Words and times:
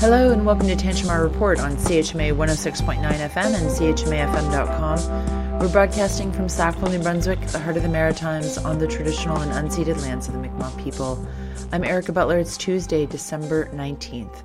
Hello 0.00 0.32
and 0.32 0.46
welcome 0.46 0.66
to 0.66 0.76
Tantramar 0.76 1.22
Report 1.22 1.60
on 1.60 1.76
CHMA 1.76 2.34
106.9 2.34 3.02
FM 3.02 3.54
and 3.54 3.68
CHMAFM.com. 3.68 5.58
We're 5.58 5.68
broadcasting 5.70 6.32
from 6.32 6.48
Sackville, 6.48 6.88
New 6.88 7.02
Brunswick, 7.02 7.38
the 7.48 7.58
heart 7.58 7.76
of 7.76 7.82
the 7.82 7.90
Maritimes, 7.90 8.56
on 8.56 8.78
the 8.78 8.86
traditional 8.86 9.36
and 9.42 9.52
unceded 9.52 10.00
lands 10.00 10.26
of 10.26 10.32
the 10.32 10.40
Mi'kmaq 10.40 10.82
people. 10.82 11.28
I'm 11.70 11.84
Erica 11.84 12.12
Butler. 12.12 12.38
It's 12.38 12.56
Tuesday, 12.56 13.04
December 13.04 13.66
19th. 13.74 14.42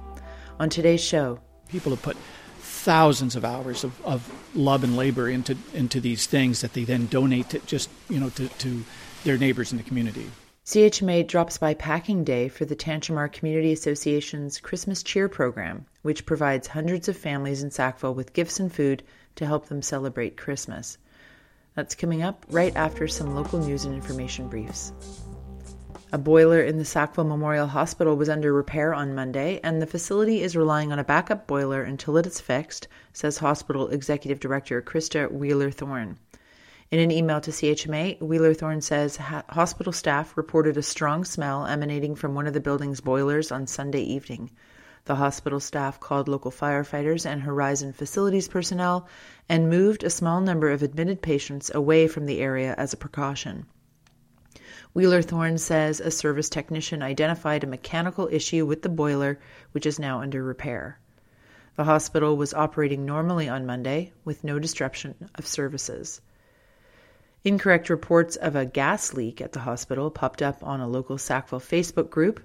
On 0.60 0.70
today's 0.70 1.02
show, 1.02 1.40
people 1.70 1.92
have 1.92 2.02
put 2.02 2.18
thousands 2.60 3.38
of 3.38 3.46
hours 3.46 3.86
of, 3.86 4.06
of 4.06 4.30
love 4.54 4.84
and 4.84 4.98
labor 4.98 5.30
into 5.30 5.58
into 5.74 6.02
these 6.02 6.28
things 6.28 6.60
that 6.60 6.74
they 6.74 6.84
then 6.84 7.06
donate 7.06 7.52
to 7.52 7.60
just 7.60 7.90
you 8.10 8.20
know 8.20 8.30
to, 8.32 8.50
to 8.50 8.84
their 9.24 9.38
neighbors 9.38 9.72
in 9.72 9.78
the 9.78 9.86
community. 9.86 10.30
CHMA 10.66 11.28
drops 11.28 11.60
by 11.60 11.76
Packing 11.76 12.24
Day 12.24 12.48
for 12.48 12.66
the 12.66 12.76
Tantramar 12.76 13.32
Community 13.32 13.72
Association's 13.72 14.60
Christmas 14.60 15.04
Cheer 15.04 15.30
program, 15.30 15.86
which 16.02 16.26
provides 16.26 16.70
hundreds 16.70 17.08
of 17.08 17.16
families 17.16 17.62
in 17.62 17.70
Sackville 17.70 18.16
with 18.16 18.34
gifts 18.34 18.60
and 18.60 18.74
food 18.74 19.04
to 19.36 19.46
help 19.46 19.68
them 19.68 19.84
celebrate 19.84 20.38
Christmas. 20.38 20.98
That's 21.76 21.94
coming 21.94 22.24
up 22.24 22.48
right 22.50 22.76
after 22.76 23.08
some 23.08 23.36
local 23.36 23.60
news 23.60 23.86
and 23.86 23.94
information 23.94 24.48
briefs. 24.48 24.92
A 26.12 26.18
boiler 26.18 26.62
in 26.62 26.80
the 26.80 26.86
Sackville 26.86 27.26
Memorial 27.26 27.68
Hospital 27.68 28.18
was 28.18 28.28
under 28.28 28.52
repair 28.52 28.92
on 28.92 29.14
Monday, 29.14 29.60
and 29.64 29.80
the 29.80 29.86
facility 29.86 30.42
is 30.42 30.56
relying 30.56 30.92
on 30.92 30.98
a 30.98 31.04
backup 31.04 31.46
boiler 31.46 31.84
until 31.84 32.18
it 32.18 32.26
is 32.26 32.42
fixed, 32.42 32.88
says 33.14 33.38
Hospital 33.38 33.90
Executive 33.90 34.40
Director 34.40 34.82
Krista 34.82 35.32
Wheeler 35.32 35.70
Thorne. 35.70 36.18
In 36.92 37.00
an 37.00 37.10
email 37.10 37.42
to 37.42 37.50
CHMA, 37.50 38.22
Wheeler 38.22 38.54
Thorne 38.54 38.80
says 38.80 39.18
hospital 39.18 39.92
staff 39.92 40.38
reported 40.38 40.78
a 40.78 40.84
strong 40.84 41.26
smell 41.26 41.66
emanating 41.66 42.14
from 42.14 42.36
one 42.36 42.46
of 42.46 42.54
the 42.54 42.60
building's 42.60 43.02
boilers 43.02 43.52
on 43.52 43.66
Sunday 43.66 44.04
evening. 44.04 44.52
The 45.06 45.16
hospital 45.16 45.60
staff 45.60 46.00
called 46.00 46.28
local 46.28 46.52
firefighters 46.52 47.26
and 47.26 47.42
Horizon 47.42 47.92
facilities 47.92 48.48
personnel 48.48 49.08
and 49.50 49.68
moved 49.68 50.04
a 50.04 50.12
small 50.12 50.42
number 50.42 50.70
of 50.70 50.84
admitted 50.84 51.24
patients 51.24 51.74
away 51.74 52.08
from 52.08 52.28
the 52.28 52.40
area 52.40 52.76
as 52.78 52.94
a 52.94 52.98
precaution. 52.98 53.66
Wheeler 54.94 55.24
Thorne 55.24 55.58
says 55.58 56.00
a 56.00 56.12
service 56.12 56.50
technician 56.50 57.02
identified 57.02 57.64
a 57.64 57.68
mechanical 57.68 58.30
issue 58.32 58.64
with 58.64 58.84
the 58.84 58.90
boiler, 58.90 59.40
which 59.72 59.88
is 59.88 59.98
now 59.98 60.22
under 60.22 60.44
repair. 60.44 61.00
The 61.78 61.86
hospital 61.86 62.38
was 62.38 62.54
operating 62.54 63.08
normally 63.08 63.50
on 63.50 63.66
Monday 63.66 64.14
with 64.24 64.44
no 64.44 64.60
disruption 64.60 65.32
of 65.34 65.48
services. 65.48 66.22
Incorrect 67.46 67.92
reports 67.92 68.38
of 68.38 68.56
a 68.56 68.66
gas 68.66 69.14
leak 69.14 69.40
at 69.40 69.52
the 69.52 69.60
hospital 69.60 70.10
popped 70.10 70.42
up 70.42 70.64
on 70.64 70.82
a 70.82 70.88
local 70.88 71.20
Sackville 71.20 71.60
Facebook 71.60 72.10
group. 72.10 72.42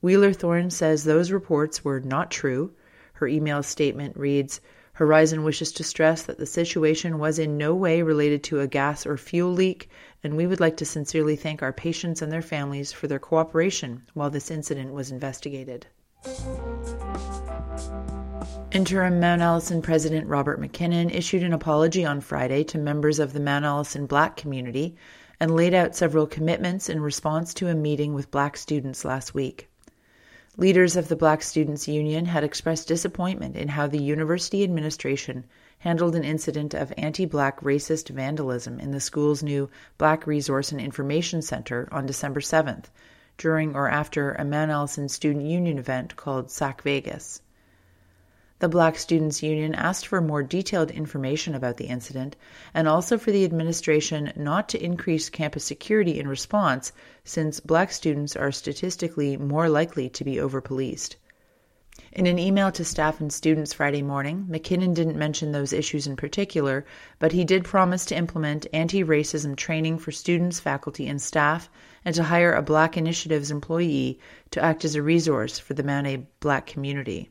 Wheeler 0.00 0.32
Thorne 0.32 0.70
says 0.70 1.02
those 1.02 1.32
reports 1.32 1.84
were 1.84 1.98
not 1.98 2.30
true. 2.30 2.72
Her 3.14 3.26
email 3.26 3.64
statement 3.64 4.16
reads 4.16 4.60
Horizon 4.92 5.42
wishes 5.42 5.72
to 5.72 5.82
stress 5.82 6.22
that 6.22 6.38
the 6.38 6.46
situation 6.46 7.18
was 7.18 7.40
in 7.40 7.58
no 7.58 7.74
way 7.74 8.02
related 8.02 8.44
to 8.44 8.60
a 8.60 8.68
gas 8.68 9.04
or 9.04 9.16
fuel 9.16 9.50
leak, 9.50 9.90
and 10.22 10.36
we 10.36 10.46
would 10.46 10.60
like 10.60 10.76
to 10.76 10.84
sincerely 10.84 11.34
thank 11.34 11.60
our 11.60 11.72
patients 11.72 12.22
and 12.22 12.30
their 12.30 12.40
families 12.40 12.92
for 12.92 13.08
their 13.08 13.18
cooperation 13.18 14.04
while 14.14 14.30
this 14.30 14.52
incident 14.52 14.92
was 14.92 15.10
investigated. 15.10 15.88
Interim 18.76 19.20
Mount 19.20 19.40
Allison 19.40 19.80
President 19.80 20.28
Robert 20.28 20.60
McKinnon 20.60 21.10
issued 21.10 21.42
an 21.42 21.54
apology 21.54 22.04
on 22.04 22.20
Friday 22.20 22.62
to 22.64 22.76
members 22.76 23.18
of 23.18 23.32
the 23.32 23.40
Mount 23.40 23.64
Allison 23.64 24.04
Black 24.04 24.36
community 24.36 24.96
and 25.40 25.56
laid 25.56 25.72
out 25.72 25.96
several 25.96 26.26
commitments 26.26 26.90
in 26.90 27.00
response 27.00 27.54
to 27.54 27.68
a 27.68 27.74
meeting 27.74 28.12
with 28.12 28.30
Black 28.30 28.54
students 28.54 29.02
last 29.02 29.32
week. 29.32 29.70
Leaders 30.58 30.94
of 30.94 31.08
the 31.08 31.16
Black 31.16 31.42
Students 31.42 31.88
Union 31.88 32.26
had 32.26 32.44
expressed 32.44 32.86
disappointment 32.86 33.56
in 33.56 33.68
how 33.68 33.86
the 33.86 34.02
university 34.02 34.62
administration 34.62 35.46
handled 35.78 36.14
an 36.14 36.22
incident 36.22 36.74
of 36.74 36.92
anti 36.98 37.24
black 37.24 37.62
racist 37.62 38.10
vandalism 38.10 38.78
in 38.78 38.90
the 38.90 39.00
school's 39.00 39.42
new 39.42 39.70
Black 39.96 40.26
Resource 40.26 40.70
and 40.70 40.82
Information 40.82 41.40
Center 41.40 41.88
on 41.90 42.04
December 42.04 42.40
7th, 42.40 42.90
during 43.38 43.74
or 43.74 43.88
after 43.88 44.32
a 44.32 44.44
Mount 44.44 44.70
Allison 44.70 45.08
Student 45.08 45.46
Union 45.46 45.78
event 45.78 46.14
called 46.16 46.50
SAC 46.50 46.82
Vegas. 46.82 47.40
The 48.58 48.70
Black 48.70 48.96
Students 48.96 49.42
Union 49.42 49.74
asked 49.74 50.06
for 50.06 50.22
more 50.22 50.42
detailed 50.42 50.90
information 50.90 51.54
about 51.54 51.76
the 51.76 51.88
incident 51.88 52.36
and 52.72 52.88
also 52.88 53.18
for 53.18 53.30
the 53.30 53.44
administration 53.44 54.32
not 54.34 54.66
to 54.70 54.82
increase 54.82 55.28
campus 55.28 55.62
security 55.62 56.18
in 56.18 56.26
response, 56.26 56.92
since 57.22 57.60
black 57.60 57.92
students 57.92 58.34
are 58.34 58.50
statistically 58.50 59.36
more 59.36 59.68
likely 59.68 60.08
to 60.08 60.24
be 60.24 60.36
overpoliced. 60.36 61.16
In 62.12 62.26
an 62.26 62.38
email 62.38 62.72
to 62.72 62.82
staff 62.82 63.20
and 63.20 63.30
students 63.30 63.74
Friday 63.74 64.00
morning, 64.00 64.46
McKinnon 64.50 64.94
didn't 64.94 65.18
mention 65.18 65.52
those 65.52 65.74
issues 65.74 66.06
in 66.06 66.16
particular, 66.16 66.86
but 67.18 67.32
he 67.32 67.44
did 67.44 67.62
promise 67.62 68.06
to 68.06 68.16
implement 68.16 68.66
anti 68.72 69.04
racism 69.04 69.54
training 69.54 69.98
for 69.98 70.12
students, 70.12 70.60
faculty, 70.60 71.06
and 71.06 71.20
staff, 71.20 71.68
and 72.06 72.14
to 72.14 72.22
hire 72.22 72.54
a 72.54 72.62
Black 72.62 72.96
Initiatives 72.96 73.50
employee 73.50 74.18
to 74.50 74.64
act 74.64 74.82
as 74.82 74.94
a 74.94 75.02
resource 75.02 75.58
for 75.58 75.74
the 75.74 75.82
Mount 75.82 76.06
A 76.06 76.26
Black 76.40 76.66
community. 76.66 77.28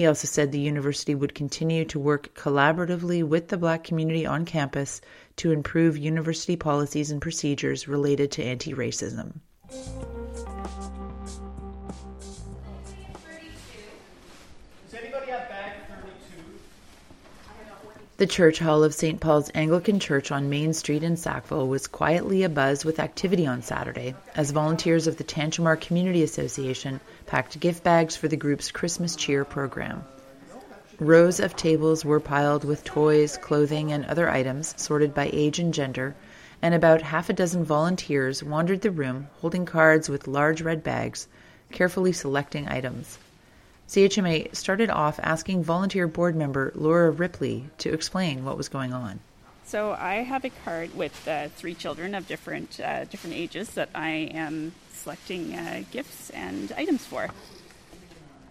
He 0.00 0.06
also 0.06 0.26
said 0.26 0.50
the 0.50 0.58
university 0.58 1.14
would 1.14 1.34
continue 1.34 1.84
to 1.84 1.98
work 1.98 2.34
collaboratively 2.34 3.22
with 3.22 3.48
the 3.48 3.58
black 3.58 3.84
community 3.84 4.24
on 4.24 4.46
campus 4.46 5.02
to 5.36 5.52
improve 5.52 5.98
university 5.98 6.56
policies 6.56 7.10
and 7.10 7.20
procedures 7.20 7.86
related 7.86 8.30
to 8.30 8.42
anti 8.42 8.72
racism. 8.72 9.40
The 18.20 18.26
Church 18.26 18.58
Hall 18.58 18.84
of 18.84 18.92
St. 18.92 19.18
Paul's 19.18 19.50
Anglican 19.54 19.98
Church 19.98 20.30
on 20.30 20.50
Main 20.50 20.74
Street 20.74 21.02
in 21.02 21.16
Sackville 21.16 21.66
was 21.66 21.86
quietly 21.86 22.40
abuzz 22.40 22.84
with 22.84 23.00
activity 23.00 23.46
on 23.46 23.62
Saturday 23.62 24.14
as 24.36 24.50
volunteers 24.50 25.06
of 25.06 25.16
the 25.16 25.24
Tantramar 25.24 25.80
Community 25.80 26.22
Association 26.22 27.00
packed 27.24 27.58
gift 27.58 27.82
bags 27.82 28.16
for 28.16 28.28
the 28.28 28.36
group's 28.36 28.70
Christmas 28.70 29.16
Cheer 29.16 29.46
program. 29.46 30.04
Rows 30.98 31.40
of 31.40 31.56
tables 31.56 32.04
were 32.04 32.20
piled 32.20 32.62
with 32.62 32.84
toys, 32.84 33.38
clothing, 33.38 33.90
and 33.90 34.04
other 34.04 34.28
items 34.28 34.74
sorted 34.76 35.14
by 35.14 35.30
age 35.32 35.58
and 35.58 35.72
gender, 35.72 36.14
and 36.60 36.74
about 36.74 37.00
half 37.00 37.30
a 37.30 37.32
dozen 37.32 37.64
volunteers 37.64 38.44
wandered 38.44 38.82
the 38.82 38.90
room 38.90 39.28
holding 39.40 39.64
cards 39.64 40.10
with 40.10 40.28
large 40.28 40.60
red 40.60 40.84
bags, 40.84 41.26
carefully 41.72 42.12
selecting 42.12 42.68
items. 42.68 43.16
CHMA 43.90 44.54
started 44.54 44.88
off 44.88 45.18
asking 45.20 45.64
volunteer 45.64 46.06
board 46.06 46.36
member 46.36 46.70
Laura 46.76 47.10
Ripley 47.10 47.64
to 47.78 47.92
explain 47.92 48.44
what 48.44 48.56
was 48.56 48.68
going 48.68 48.92
on. 48.92 49.18
So 49.64 49.96
I 49.98 50.22
have 50.22 50.44
a 50.44 50.50
card 50.64 50.94
with 50.94 51.26
uh, 51.26 51.48
three 51.48 51.74
children 51.74 52.14
of 52.14 52.28
different 52.28 52.78
uh, 52.78 53.06
different 53.06 53.34
ages 53.34 53.70
that 53.70 53.88
I 53.92 54.30
am 54.32 54.70
selecting 54.92 55.56
uh, 55.56 55.82
gifts 55.90 56.30
and 56.30 56.70
items 56.76 57.04
for. 57.04 57.30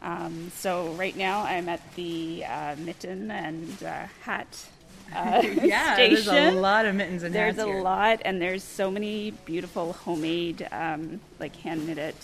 Um, 0.01 0.51
so 0.57 0.91
right 0.93 1.15
now 1.15 1.43
I'm 1.43 1.69
at 1.69 1.95
the 1.95 2.43
uh, 2.45 2.75
mitten 2.77 3.31
and 3.31 3.81
uh, 3.81 4.07
hat 4.23 4.65
uh, 5.15 5.41
yeah, 5.63 5.93
station. 5.93 6.25
there's 6.25 6.53
a 6.53 6.59
lot 6.59 6.85
of 6.85 6.95
mittens 6.95 7.23
and 7.23 7.33
there's 7.33 7.55
hats 7.55 7.65
There's 7.65 7.79
a 7.79 7.81
lot, 7.81 8.21
and 8.25 8.41
there's 8.41 8.63
so 8.63 8.91
many 8.91 9.31
beautiful 9.45 9.93
homemade, 9.93 10.67
um, 10.73 11.21
like 11.39 11.55
hand 11.55 11.87
knitted 11.87 12.15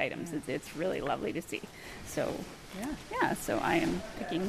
items. 0.00 0.32
It's, 0.32 0.48
it's 0.48 0.76
really 0.76 1.00
lovely 1.00 1.32
to 1.32 1.42
see. 1.42 1.62
So 2.06 2.32
yeah, 2.78 2.94
yeah. 3.12 3.34
So 3.34 3.58
I 3.58 3.76
am 3.76 4.02
picking. 4.18 4.48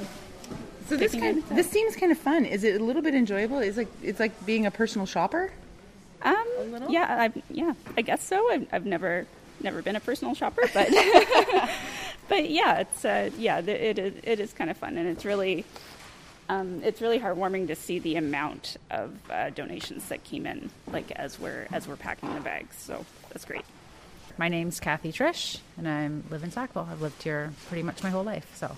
So 0.88 0.98
this 0.98 1.14
kind, 1.14 1.44
this 1.50 1.70
seems 1.70 1.96
kind 1.96 2.12
of 2.12 2.18
fun. 2.18 2.46
Is 2.46 2.64
it 2.64 2.82
a 2.82 2.84
little 2.84 3.02
bit 3.02 3.14
enjoyable? 3.14 3.60
It's 3.60 3.78
like 3.78 3.90
it's 4.02 4.20
like 4.20 4.46
being 4.46 4.66
a 4.66 4.72
personal 4.72 5.06
shopper. 5.06 5.52
Um, 6.22 6.46
yeah, 6.90 7.16
I've, 7.20 7.42
yeah, 7.50 7.74
I 7.96 8.02
guess 8.02 8.24
so. 8.24 8.52
I've, 8.52 8.68
I've 8.72 8.86
never 8.86 9.26
never 9.62 9.82
been 9.82 9.96
a 9.96 10.00
personal 10.00 10.34
shopper, 10.34 10.64
but 10.74 10.90
but 12.30 12.50
yeah, 12.50 12.80
it's 12.80 13.06
uh, 13.06 13.30
yeah, 13.38 13.60
it 13.60 14.00
is 14.00 14.14
it 14.24 14.40
is 14.40 14.54
kind 14.54 14.70
of 14.70 14.78
fun, 14.78 14.98
and 14.98 15.08
it's 15.08 15.26
really 15.26 15.66
um, 16.50 16.82
it's 16.84 17.02
really 17.02 17.20
heartwarming 17.20 17.68
to 17.68 17.76
see 17.76 18.00
the 18.00 18.16
amount 18.16 18.78
of 18.90 19.16
uh, 19.30 19.52
donations 19.52 20.10
that 20.10 20.24
came 20.24 20.46
in, 20.46 20.70
like 20.92 21.12
as 21.12 21.40
we're 21.40 21.68
as 21.72 21.88
we're 21.88 21.96
packing 21.96 22.34
the 22.34 22.42
bags. 22.42 22.76
So 22.78 23.06
that's 23.30 23.46
great. 23.46 23.64
My 24.40 24.48
name's 24.48 24.80
Kathy 24.80 25.12
Trish, 25.12 25.60
and 25.78 25.86
I 25.86 26.10
live 26.32 26.46
in 26.46 26.52
Sackville. 26.52 26.88
I've 26.90 27.02
lived 27.02 27.22
here 27.24 27.52
pretty 27.68 27.84
much 27.84 28.02
my 28.04 28.10
whole 28.10 28.24
life. 28.24 28.50
So, 28.56 28.74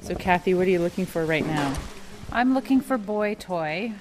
so 0.00 0.14
Kathy, 0.14 0.54
what 0.54 0.68
are 0.68 0.70
you 0.70 0.78
looking 0.78 1.06
for 1.06 1.26
right 1.26 1.44
now? 1.44 1.76
I'm 2.30 2.54
looking 2.54 2.80
for 2.80 2.96
boy 2.96 3.34
toy, 3.34 3.94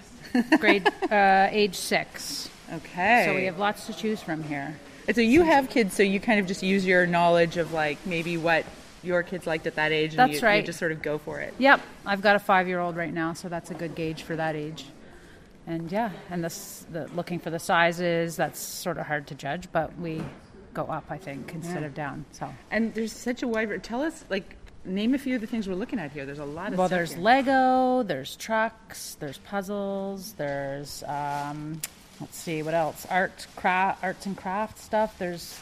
grade 0.60 0.88
uh, 1.12 1.48
age 1.50 1.74
six. 1.74 2.52
Okay. 2.72 3.24
So 3.26 3.34
we 3.34 3.46
have 3.46 3.58
lots 3.58 3.88
to 3.88 3.94
choose 3.94 4.22
from 4.22 4.44
here. 4.44 4.80
And 5.08 5.16
so 5.16 5.24
you 5.24 5.42
have 5.42 5.72
kids, 5.72 5.96
so 5.96 6.04
you 6.04 6.20
kind 6.20 6.40
of 6.40 6.46
just 6.46 6.62
use 6.62 6.86
your 6.86 7.08
knowledge 7.08 7.58
of 7.58 7.74
like 7.74 7.98
maybe 8.06 8.38
what 8.38 8.64
your 9.02 9.24
kids 9.24 9.48
liked 9.48 9.66
at 9.66 9.74
that 9.78 9.92
age, 9.92 10.12
and 10.12 10.20
that's 10.20 10.40
you, 10.40 10.48
right. 10.48 10.58
you 10.58 10.68
just 10.68 10.78
sort 10.78 10.92
of 10.92 11.02
go 11.02 11.18
for 11.18 11.40
it. 11.40 11.56
Yep, 11.58 11.82
I've 12.06 12.22
got 12.22 12.36
a 12.36 12.40
five-year-old 12.40 12.96
right 12.96 13.14
now, 13.14 13.34
so 13.34 13.50
that's 13.50 13.72
a 13.72 13.76
good 13.76 13.96
gauge 13.96 14.22
for 14.22 14.36
that 14.36 14.56
age. 14.56 14.86
And 15.66 15.92
yeah, 15.92 16.12
and 16.30 16.44
this 16.44 16.86
the 16.92 17.08
looking 17.16 17.40
for 17.40 17.50
the 17.50 17.58
sizes 17.58 18.36
that's 18.36 18.60
sort 18.60 19.00
of 19.00 19.08
hard 19.08 19.26
to 19.28 19.34
judge, 19.34 19.68
but 19.72 19.98
we 19.98 20.22
go 20.76 20.84
up, 20.84 21.06
I 21.10 21.18
think, 21.18 21.54
instead 21.56 21.82
Yeah. 21.82 21.88
of 21.88 21.94
down. 21.96 22.26
So. 22.32 22.54
And 22.70 22.94
there's 22.94 23.12
such 23.14 23.42
a 23.42 23.48
wide. 23.48 23.84
Tell 23.84 24.04
us, 24.04 24.24
like, 24.30 24.56
name 24.86 25.16
a 25.16 25.18
few 25.18 25.34
of 25.36 25.42
the 25.42 25.48
things 25.48 25.68
we're 25.68 25.74
looking 25.76 25.98
at 25.98 26.12
here. 26.12 26.26
There's 26.26 26.40
a 26.40 26.46
lot 26.46 26.72
of. 26.74 26.78
Well, 26.78 26.90
there's 26.90 27.14
here. 27.14 27.22
Lego, 27.22 28.04
there's 28.04 28.36
trucks, 28.36 29.16
there's 29.20 29.40
puzzles, 29.40 30.34
there's 30.34 31.02
um, 31.08 31.82
let's 32.22 32.38
see 32.38 32.62
what 32.62 32.74
else, 32.76 33.08
art, 33.10 33.48
craft, 33.56 34.04
arts 34.04 34.26
and 34.28 34.38
craft 34.38 34.78
stuff. 34.78 35.18
There's 35.18 35.58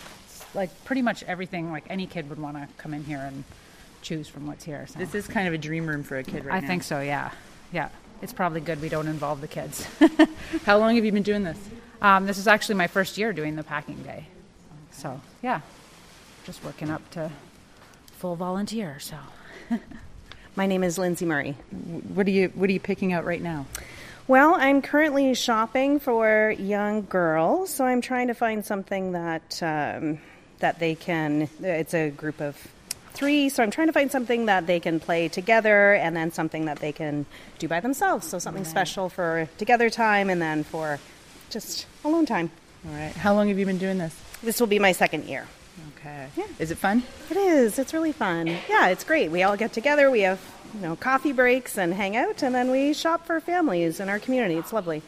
like 0.53 0.69
pretty 0.83 1.01
much 1.01 1.23
everything 1.23 1.71
like 1.71 1.85
any 1.89 2.05
kid 2.05 2.29
would 2.29 2.39
want 2.39 2.57
to 2.57 2.67
come 2.77 2.93
in 2.93 3.03
here 3.05 3.19
and 3.19 3.43
choose 4.01 4.27
from 4.27 4.45
what's 4.45 4.65
here. 4.65 4.85
So. 4.87 4.99
This 4.99 5.15
is 5.15 5.27
kind 5.27 5.47
of 5.47 5.53
a 5.53 5.57
dream 5.57 5.87
room 5.87 6.03
for 6.03 6.17
a 6.17 6.23
kid 6.23 6.43
right 6.43 6.51
now. 6.51 6.55
I 6.55 6.59
now. 6.59 6.67
think 6.67 6.83
so. 6.83 6.99
Yeah, 6.99 7.31
yeah. 7.71 7.89
It's 8.21 8.33
probably 8.33 8.61
good 8.61 8.81
we 8.81 8.89
don't 8.89 9.07
involve 9.07 9.41
the 9.41 9.47
kids. 9.47 9.85
How 10.65 10.77
long 10.77 10.95
have 10.95 11.03
you 11.05 11.11
been 11.11 11.23
doing 11.23 11.43
this? 11.43 11.57
um, 12.01 12.25
this 12.25 12.37
is 12.37 12.47
actually 12.47 12.75
my 12.75 12.87
first 12.87 13.17
year 13.17 13.31
doing 13.33 13.55
the 13.55 13.63
packing 13.63 14.01
day, 14.03 14.27
so 14.93 15.19
yeah, 15.41 15.61
just 16.45 16.63
working 16.63 16.89
up 16.89 17.09
to 17.11 17.31
full 18.17 18.35
volunteer. 18.35 18.99
So. 18.99 19.17
My 20.55 20.67
name 20.67 20.83
is 20.83 20.99
Lindsay 20.99 21.25
Murray. 21.25 21.53
What 22.13 22.27
are 22.27 22.31
you 22.31 22.49
What 22.49 22.69
are 22.69 22.73
you 22.73 22.79
picking 22.79 23.11
out 23.11 23.25
right 23.25 23.41
now? 23.41 23.65
Well, 24.27 24.53
I'm 24.53 24.83
currently 24.83 25.33
shopping 25.33 25.99
for 25.99 26.53
young 26.59 27.05
girls, 27.05 27.73
so 27.73 27.85
I'm 27.85 28.01
trying 28.01 28.27
to 28.27 28.35
find 28.35 28.63
something 28.63 29.13
that 29.13 29.61
um, 29.63 30.19
that 30.59 30.77
they 30.77 30.93
can. 30.93 31.49
It's 31.59 31.95
a 31.95 32.11
group 32.11 32.39
of 32.39 32.55
three, 33.13 33.49
so 33.49 33.63
I'm 33.63 33.71
trying 33.71 33.87
to 33.87 33.93
find 33.93 34.11
something 34.11 34.45
that 34.45 34.67
they 34.67 34.79
can 34.79 34.99
play 34.99 35.27
together, 35.27 35.95
and 35.95 36.15
then 36.15 36.31
something 36.31 36.65
that 36.65 36.77
they 36.77 36.91
can 36.91 37.25
do 37.57 37.67
by 37.67 37.79
themselves. 37.79 38.27
So 38.27 38.37
something 38.37 38.63
special 38.63 39.09
for 39.09 39.49
together 39.57 39.89
time, 39.89 40.29
and 40.29 40.39
then 40.39 40.63
for 40.63 40.99
just 41.49 41.87
alone 42.05 42.27
time. 42.27 42.51
All 42.85 42.93
right. 42.93 43.13
How 43.13 43.33
long 43.33 43.47
have 43.47 43.57
you 43.57 43.65
been 43.65 43.77
doing 43.77 43.97
this? 43.97 44.13
This 44.41 44.59
will 44.59 44.67
be 44.67 44.79
my 44.79 44.91
second 44.91 45.25
year. 45.25 45.47
Okay. 45.97 46.27
Yeah. 46.35 46.47
Is 46.59 46.69
it 46.69 46.77
fun? 46.77 47.03
It 47.29 47.37
is. 47.37 47.79
It's 47.79 47.93
really 47.93 48.11
fun. 48.11 48.47
Yeah, 48.47 48.89
it's 48.89 49.03
great. 49.03 49.31
We 49.31 49.43
all 49.43 49.55
get 49.55 49.71
together. 49.71 50.11
We 50.11 50.21
have 50.21 50.39
you 50.73 50.81
know 50.81 50.95
coffee 50.95 51.31
breaks 51.31 51.77
and 51.77 51.93
hang 51.93 52.17
out, 52.17 52.43
and 52.43 52.53
then 52.53 52.69
we 52.69 52.93
shop 52.93 53.25
for 53.25 53.39
families 53.39 53.99
in 53.99 54.09
our 54.09 54.19
community. 54.19 54.55
It's 54.55 54.73
lovely. 54.73 55.01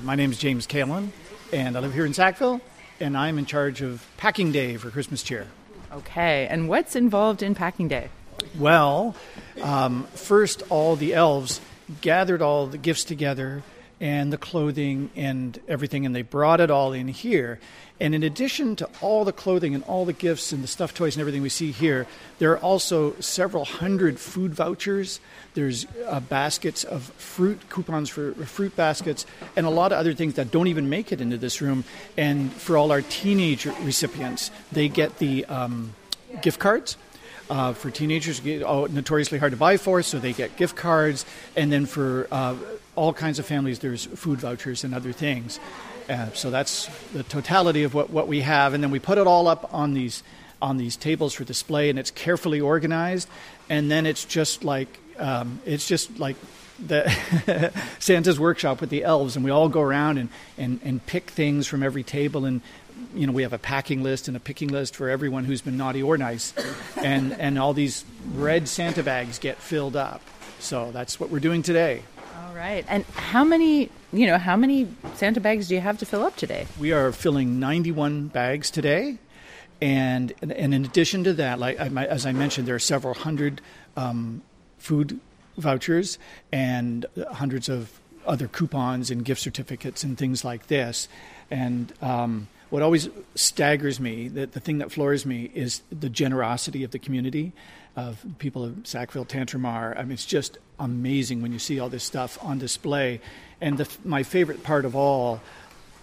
My 0.00 0.14
name 0.14 0.30
is 0.30 0.38
James 0.38 0.66
Kalin, 0.66 1.08
and 1.52 1.76
I 1.76 1.80
live 1.80 1.94
here 1.94 2.04
in 2.04 2.12
Sackville, 2.12 2.60
and 3.00 3.16
I'm 3.16 3.38
in 3.38 3.46
charge 3.46 3.80
of 3.80 4.06
packing 4.18 4.52
day 4.52 4.76
for 4.76 4.90
Christmas 4.90 5.22
cheer. 5.22 5.46
Okay. 5.92 6.46
And 6.48 6.68
what's 6.68 6.94
involved 6.94 7.42
in 7.42 7.54
packing 7.54 7.88
day? 7.88 8.10
Well, 8.58 9.16
um, 9.62 10.04
first, 10.14 10.62
all 10.68 10.94
the 10.94 11.14
elves 11.14 11.62
gathered 12.02 12.42
all 12.42 12.66
the 12.66 12.76
gifts 12.76 13.04
together 13.04 13.62
and 14.00 14.32
the 14.32 14.38
clothing 14.38 15.10
and 15.16 15.58
everything, 15.68 16.04
and 16.04 16.14
they 16.14 16.22
brought 16.22 16.60
it 16.60 16.70
all 16.70 16.92
in 16.92 17.08
here. 17.08 17.58
And 17.98 18.14
in 18.14 18.22
addition 18.22 18.76
to 18.76 18.88
all 19.00 19.24
the 19.24 19.32
clothing 19.32 19.74
and 19.74 19.82
all 19.84 20.04
the 20.04 20.12
gifts 20.12 20.52
and 20.52 20.62
the 20.62 20.68
stuffed 20.68 20.96
toys 20.96 21.16
and 21.16 21.20
everything 21.20 21.40
we 21.40 21.48
see 21.48 21.72
here, 21.72 22.06
there 22.38 22.52
are 22.52 22.58
also 22.58 23.14
several 23.20 23.64
hundred 23.64 24.20
food 24.20 24.54
vouchers. 24.54 25.18
There's 25.54 25.86
uh, 26.06 26.20
baskets 26.20 26.84
of 26.84 27.04
fruit, 27.04 27.58
coupons 27.70 28.10
for 28.10 28.34
fruit 28.34 28.76
baskets, 28.76 29.24
and 29.56 29.64
a 29.64 29.70
lot 29.70 29.92
of 29.92 29.98
other 29.98 30.12
things 30.12 30.34
that 30.34 30.50
don't 30.50 30.66
even 30.66 30.90
make 30.90 31.10
it 31.10 31.22
into 31.22 31.38
this 31.38 31.62
room. 31.62 31.84
And 32.18 32.52
for 32.52 32.76
all 32.76 32.92
our 32.92 33.00
teenage 33.00 33.64
recipients, 33.64 34.50
they 34.70 34.88
get 34.88 35.18
the 35.18 35.46
um, 35.46 35.94
gift 36.42 36.58
cards 36.58 36.98
uh, 37.48 37.72
for 37.72 37.90
teenagers, 37.90 38.40
get- 38.40 38.62
oh, 38.62 38.86
notoriously 38.86 39.38
hard 39.38 39.52
to 39.52 39.56
buy 39.58 39.78
for, 39.78 40.02
so 40.02 40.18
they 40.18 40.34
get 40.34 40.56
gift 40.56 40.76
cards. 40.76 41.24
And 41.56 41.72
then 41.72 41.86
for 41.86 42.28
uh, 42.30 42.56
all 42.96 43.12
kinds 43.12 43.38
of 43.38 43.46
families, 43.46 43.78
there's 43.78 44.04
food 44.04 44.40
vouchers 44.40 44.84
and 44.84 44.94
other 44.94 45.12
things. 45.12 45.60
Uh, 46.08 46.30
so 46.32 46.50
that's 46.50 46.86
the 47.12 47.22
totality 47.22 47.82
of 47.84 47.94
what, 47.94 48.10
what 48.10 48.28
we 48.28 48.40
have. 48.40 48.74
And 48.74 48.82
then 48.82 48.90
we 48.90 48.98
put 48.98 49.18
it 49.18 49.26
all 49.26 49.48
up 49.48 49.72
on 49.72 49.94
these 49.94 50.22
on 50.62 50.78
these 50.78 50.96
tables 50.96 51.34
for 51.34 51.44
display, 51.44 51.90
and 51.90 51.98
it's 51.98 52.10
carefully 52.10 52.60
organized. 52.60 53.28
And 53.68 53.90
then 53.90 54.06
it's 54.06 54.24
just 54.24 54.64
like 54.64 54.88
um, 55.18 55.60
it's 55.66 55.86
just 55.86 56.18
like 56.18 56.36
the 56.84 57.72
Santa's 57.98 58.40
workshop 58.40 58.80
with 58.80 58.90
the 58.90 59.04
elves, 59.04 59.36
and 59.36 59.44
we 59.44 59.50
all 59.50 59.68
go 59.68 59.80
around 59.80 60.18
and, 60.18 60.28
and, 60.56 60.80
and 60.82 61.04
pick 61.04 61.30
things 61.30 61.66
from 61.66 61.82
every 61.82 62.02
table 62.02 62.44
and 62.44 62.60
you 63.14 63.26
know, 63.26 63.32
we 63.32 63.42
have 63.42 63.52
a 63.52 63.58
packing 63.58 64.02
list 64.02 64.28
and 64.28 64.36
a 64.36 64.40
picking 64.40 64.68
list 64.68 64.96
for 64.96 65.08
everyone 65.08 65.44
who's 65.44 65.60
been 65.60 65.76
naughty 65.76 66.02
or 66.02 66.16
nice, 66.16 66.54
and 66.96 67.32
and 67.34 67.58
all 67.58 67.72
these 67.74 68.04
red 68.34 68.68
Santa 68.68 69.02
bags 69.02 69.38
get 69.38 69.58
filled 69.58 69.96
up. 69.96 70.22
So 70.58 70.90
that's 70.92 71.20
what 71.20 71.30
we're 71.30 71.40
doing 71.40 71.62
today. 71.62 72.02
Right. 72.56 72.86
And 72.88 73.04
how 73.04 73.44
many, 73.44 73.90
you 74.14 74.26
know, 74.26 74.38
how 74.38 74.56
many 74.56 74.88
Santa 75.14 75.40
bags 75.40 75.68
do 75.68 75.74
you 75.74 75.82
have 75.82 75.98
to 75.98 76.06
fill 76.06 76.24
up 76.24 76.36
today? 76.36 76.66
We 76.80 76.90
are 76.90 77.12
filling 77.12 77.60
91 77.60 78.28
bags 78.28 78.70
today, 78.70 79.18
and 79.82 80.32
and 80.40 80.52
in 80.52 80.84
addition 80.86 81.22
to 81.24 81.34
that, 81.34 81.58
like 81.58 81.78
I, 81.78 82.06
as 82.06 82.24
I 82.24 82.32
mentioned, 82.32 82.66
there 82.66 82.74
are 82.74 82.78
several 82.78 83.12
hundred 83.12 83.60
um, 83.94 84.40
food 84.78 85.20
vouchers 85.58 86.18
and 86.50 87.04
hundreds 87.32 87.68
of 87.68 88.00
other 88.26 88.48
coupons 88.48 89.10
and 89.10 89.22
gift 89.22 89.42
certificates 89.42 90.02
and 90.02 90.16
things 90.16 90.42
like 90.42 90.68
this. 90.68 91.08
And 91.50 91.92
um, 92.00 92.48
what 92.76 92.82
always 92.82 93.08
staggers 93.34 93.98
me, 93.98 94.28
the, 94.28 94.44
the 94.44 94.60
thing 94.60 94.76
that 94.78 94.92
floors 94.92 95.24
me, 95.24 95.50
is 95.54 95.80
the 95.88 96.10
generosity 96.10 96.84
of 96.84 96.90
the 96.90 96.98
community, 96.98 97.54
of 97.96 98.22
people 98.36 98.66
of 98.66 98.86
Sackville, 98.86 99.24
Tantramar. 99.24 99.98
I 99.98 100.02
mean, 100.02 100.12
it's 100.12 100.26
just 100.26 100.58
amazing 100.78 101.40
when 101.40 101.54
you 101.54 101.58
see 101.58 101.80
all 101.80 101.88
this 101.88 102.04
stuff 102.04 102.36
on 102.44 102.58
display. 102.58 103.22
And 103.62 103.78
the, 103.78 103.88
my 104.04 104.24
favorite 104.24 104.62
part 104.62 104.84
of 104.84 104.94
all 104.94 105.40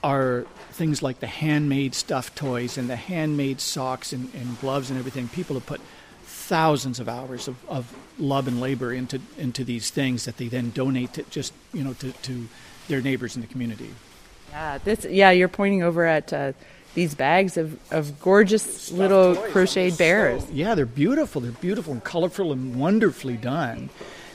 are 0.03 0.47
things 0.71 1.03
like 1.03 1.19
the 1.19 1.27
handmade 1.27 1.93
stuffed 1.93 2.35
toys 2.35 2.79
and 2.79 2.89
the 2.89 2.95
handmade 2.95 3.61
socks 3.61 4.11
and, 4.11 4.33
and 4.33 4.59
gloves 4.59 4.89
and 4.89 4.97
everything. 4.97 5.27
People 5.27 5.55
have 5.55 5.67
put 5.67 5.79
thousands 6.23 6.99
of 6.99 7.07
hours 7.07 7.47
of, 7.47 7.55
of 7.69 7.95
love 8.17 8.47
and 8.47 8.59
labor 8.59 8.91
into 8.91 9.21
into 9.37 9.63
these 9.63 9.91
things 9.91 10.25
that 10.25 10.37
they 10.37 10.47
then 10.47 10.71
donate 10.71 11.13
to 11.13 11.23
just 11.29 11.53
you 11.71 11.83
know 11.83 11.93
to, 11.93 12.11
to 12.23 12.49
their 12.87 12.99
neighbors 12.99 13.35
in 13.35 13.41
the 13.41 13.47
community. 13.47 13.91
Yeah, 14.53 14.77
this. 14.83 15.05
Yeah, 15.05 15.31
you're 15.31 15.47
pointing 15.47 15.81
over 15.81 16.05
at 16.05 16.31
uh, 16.31 16.53
these 16.93 17.15
bags 17.15 17.57
of, 17.57 17.79
of 17.91 18.19
gorgeous 18.21 18.91
little 18.91 19.35
crocheted 19.35 19.97
bears. 19.97 20.47
Yeah, 20.51 20.75
they're 20.75 20.85
beautiful. 20.85 21.41
They're 21.41 21.51
beautiful 21.51 21.93
and 21.93 22.03
colorful 22.03 22.51
and 22.51 22.79
wonderfully 22.79 23.35
done. 23.35 23.89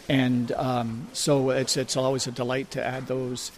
And 0.08 0.50
um, 0.52 1.06
so 1.12 1.50
it's 1.50 1.76
it's 1.76 1.96
always 1.96 2.26
a 2.26 2.32
delight 2.32 2.72
to 2.72 2.84
add 2.84 3.06
those 3.06 3.52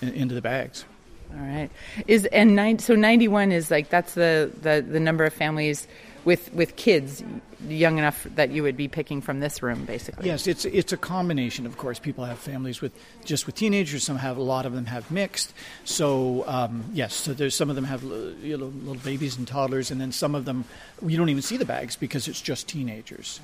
in, 0.00 0.10
into 0.10 0.34
the 0.36 0.42
bags. 0.42 0.84
All 1.32 1.40
right. 1.40 1.70
Is 2.06 2.24
and 2.26 2.54
nine, 2.54 2.78
so 2.78 2.94
91 2.94 3.50
is 3.50 3.70
like 3.72 3.88
that's 3.88 4.14
the, 4.14 4.52
the, 4.62 4.84
the 4.88 5.00
number 5.00 5.24
of 5.24 5.32
families 5.34 5.88
with 6.24 6.52
with 6.54 6.76
kids 6.76 7.24
young 7.68 7.98
enough 7.98 8.26
that 8.34 8.50
you 8.50 8.62
would 8.62 8.76
be 8.76 8.88
picking 8.88 9.20
from 9.20 9.40
this 9.40 9.62
room 9.62 9.84
basically. 9.84 10.26
Yes, 10.26 10.46
it's 10.46 10.64
it's 10.64 10.92
a 10.92 10.96
combination. 10.96 11.66
Of 11.66 11.76
course, 11.76 11.98
people 11.98 12.24
have 12.24 12.38
families 12.38 12.80
with 12.80 12.92
just 13.24 13.46
with 13.46 13.54
teenagers. 13.54 14.04
Some 14.04 14.16
have 14.16 14.36
a 14.36 14.42
lot 14.42 14.66
of 14.66 14.72
them 14.72 14.86
have 14.86 15.10
mixed. 15.10 15.54
So 15.84 16.44
um, 16.46 16.84
yes, 16.92 17.14
so 17.14 17.32
there's 17.34 17.54
some 17.54 17.70
of 17.70 17.76
them 17.76 17.84
have 17.84 18.02
you 18.02 18.56
know, 18.56 18.66
little 18.66 19.02
babies 19.02 19.36
and 19.36 19.46
toddlers, 19.46 19.90
and 19.90 20.00
then 20.00 20.12
some 20.12 20.34
of 20.34 20.44
them 20.44 20.64
you 21.04 21.16
don't 21.16 21.28
even 21.28 21.42
see 21.42 21.56
the 21.56 21.64
bags 21.64 21.96
because 21.96 22.28
it's 22.28 22.40
just 22.40 22.68
teenagers. 22.68 23.40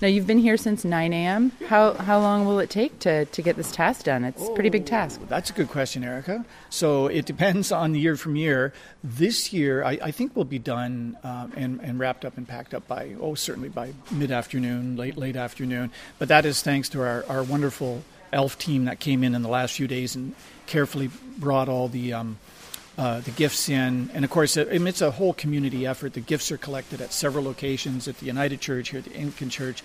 Now 0.00 0.08
you've 0.08 0.26
been 0.26 0.38
here 0.38 0.56
since 0.56 0.84
9 0.84 1.12
a.m. 1.12 1.52
How 1.66 1.94
how 1.94 2.20
long 2.20 2.46
will 2.46 2.58
it 2.58 2.70
take 2.70 2.98
to, 3.00 3.24
to 3.26 3.42
get 3.42 3.56
this 3.56 3.72
task 3.72 4.04
done? 4.04 4.24
It's 4.24 4.46
a 4.46 4.52
pretty 4.52 4.68
big 4.68 4.86
task. 4.86 5.20
That's 5.28 5.50
a 5.50 5.52
good 5.52 5.68
question, 5.68 6.04
Erica. 6.04 6.44
So 6.68 7.06
it 7.06 7.26
depends 7.26 7.72
on 7.80 7.92
the 7.92 8.00
year 8.00 8.16
from 8.16 8.36
year. 8.36 8.72
This 9.02 9.52
year, 9.52 9.84
I, 9.84 9.98
I 10.02 10.10
think 10.10 10.36
we'll 10.36 10.44
be 10.44 10.58
done 10.58 11.16
uh, 11.24 11.48
and, 11.56 11.80
and 11.80 11.98
wrapped 11.98 12.24
up 12.24 12.36
and 12.36 12.46
packed 12.46 12.74
up 12.74 12.86
by, 12.86 13.14
oh, 13.20 13.34
certainly 13.34 13.68
by 13.68 13.92
mid 14.10 14.30
afternoon, 14.30 14.96
late, 14.96 15.16
late 15.16 15.36
afternoon. 15.36 15.90
But 16.18 16.28
that 16.28 16.44
is 16.44 16.62
thanks 16.62 16.88
to 16.90 17.02
our, 17.02 17.24
our 17.28 17.42
wonderful 17.42 18.02
ELF 18.32 18.58
team 18.58 18.84
that 18.86 19.00
came 19.00 19.24
in 19.24 19.34
in 19.34 19.42
the 19.42 19.48
last 19.48 19.74
few 19.74 19.86
days 19.86 20.14
and 20.14 20.34
carefully 20.66 21.10
brought 21.38 21.68
all 21.68 21.88
the. 21.88 22.12
Um, 22.12 22.38
uh, 22.98 23.20
the 23.20 23.30
gifts 23.30 23.70
in, 23.70 24.10
and 24.12 24.26
of 24.26 24.30
course, 24.30 24.58
it, 24.58 24.68
it's 24.70 25.00
a 25.00 25.10
whole 25.12 25.32
community 25.32 25.86
effort. 25.86 26.12
The 26.12 26.20
gifts 26.20 26.52
are 26.52 26.58
collected 26.58 27.00
at 27.00 27.14
several 27.14 27.44
locations 27.44 28.06
at 28.08 28.18
the 28.18 28.26
United 28.26 28.60
Church, 28.60 28.90
here 28.90 28.98
at 28.98 29.06
the 29.06 29.16
Anglican 29.16 29.48
Church. 29.48 29.82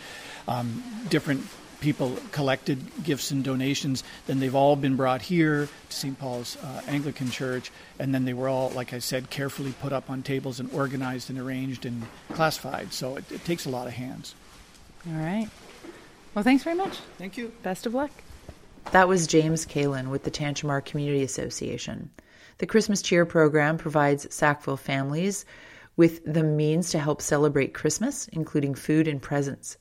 Um, 0.49 0.83
different 1.07 1.47
people 1.85 2.17
collected 2.31 2.79
gifts 3.03 3.29
and 3.29 3.43
donations. 3.43 4.03
Then 4.25 4.39
they've 4.39 4.55
all 4.55 4.75
been 4.75 4.95
brought 4.95 5.21
here 5.21 5.69
to 5.89 5.95
St. 5.95 6.17
Paul's 6.17 6.57
uh, 6.57 6.81
Anglican 6.87 7.29
Church, 7.29 7.71
and 7.99 8.13
then 8.13 8.25
they 8.25 8.33
were 8.33 8.49
all, 8.49 8.71
like 8.71 8.91
I 8.91 8.97
said, 8.97 9.29
carefully 9.29 9.71
put 9.79 9.93
up 9.93 10.09
on 10.09 10.23
tables 10.23 10.59
and 10.59 10.71
organized 10.73 11.29
and 11.29 11.37
arranged 11.37 11.85
and 11.85 12.01
classified. 12.33 12.91
So 12.91 13.17
it, 13.17 13.31
it 13.31 13.45
takes 13.45 13.67
a 13.67 13.69
lot 13.69 13.85
of 13.85 13.93
hands. 13.93 14.33
All 15.07 15.13
right. 15.13 15.47
Well, 16.33 16.43
thanks 16.43 16.63
very 16.63 16.75
much. 16.75 16.97
Thank 17.19 17.37
you. 17.37 17.51
Best 17.61 17.85
of 17.85 17.93
luck. 17.93 18.09
That 18.91 19.07
was 19.07 19.27
James 19.27 19.67
Kalin 19.67 20.09
with 20.09 20.23
the 20.23 20.31
Tantramar 20.31 20.83
Community 20.83 21.21
Association. 21.21 22.09
The 22.57 22.65
Christmas 22.65 23.03
Cheer 23.03 23.27
program 23.27 23.77
provides 23.77 24.33
Sackville 24.33 24.77
families 24.77 25.45
with 25.97 26.21
the 26.25 26.43
means 26.43 26.89
to 26.89 26.99
help 26.99 27.21
celebrate 27.21 27.75
Christmas, 27.75 28.27
including 28.29 28.73
food 28.73 29.07
and 29.07 29.21
presents. 29.21 29.77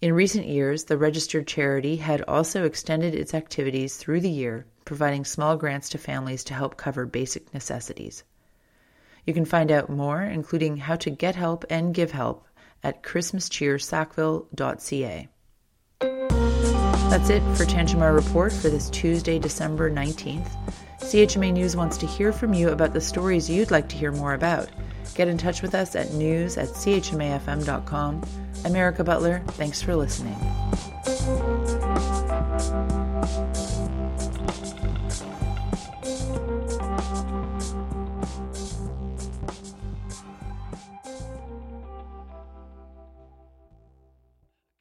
In 0.00 0.14
recent 0.14 0.46
years, 0.46 0.84
the 0.84 0.96
registered 0.96 1.46
charity 1.46 1.96
had 1.96 2.22
also 2.22 2.64
extended 2.64 3.14
its 3.14 3.34
activities 3.34 3.98
through 3.98 4.22
the 4.22 4.30
year, 4.30 4.64
providing 4.86 5.26
small 5.26 5.58
grants 5.58 5.90
to 5.90 5.98
families 5.98 6.42
to 6.44 6.54
help 6.54 6.78
cover 6.78 7.04
basic 7.04 7.52
necessities. 7.52 8.24
You 9.26 9.34
can 9.34 9.44
find 9.44 9.70
out 9.70 9.90
more, 9.90 10.22
including 10.22 10.78
how 10.78 10.96
to 10.96 11.10
get 11.10 11.36
help 11.36 11.66
and 11.68 11.92
give 11.92 12.12
help, 12.12 12.46
at 12.82 13.02
christmascheersackville.ca. 13.02 15.28
That's 16.00 17.28
it 17.28 17.42
for 17.54 17.66
Tantramar 17.66 18.14
Report 18.14 18.54
for 18.54 18.70
this 18.70 18.88
Tuesday, 18.88 19.38
December 19.38 19.90
19th. 19.90 20.48
CHMA 21.00 21.52
News 21.52 21.76
wants 21.76 21.98
to 21.98 22.06
hear 22.06 22.32
from 22.32 22.54
you 22.54 22.70
about 22.70 22.94
the 22.94 23.02
stories 23.02 23.50
you'd 23.50 23.70
like 23.70 23.90
to 23.90 23.96
hear 23.96 24.12
more 24.12 24.32
about. 24.32 24.70
Get 25.14 25.28
in 25.28 25.36
touch 25.36 25.60
with 25.60 25.74
us 25.74 25.94
at 25.94 26.14
news 26.14 26.56
at 26.56 26.68
chmafm.com. 26.68 28.22
I'm 28.64 28.76
Erica 28.76 29.04
Butler, 29.04 29.40
thanks 29.48 29.80
for 29.80 29.96
listening. 29.96 30.36